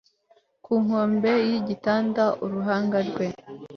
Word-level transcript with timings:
ku 0.63 0.73
nkombe 0.83 1.31
yigitanda 1.47 2.23
uruhanga 2.45 2.97
rwe 3.09 3.27